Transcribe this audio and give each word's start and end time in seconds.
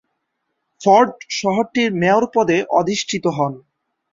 Ford 0.81 1.09
শহরটির 1.39 1.89
mayor 1.93 2.23
পদে 2.33 2.57
অধিষ্ঠিত 2.79 3.25
হন। 3.37 3.53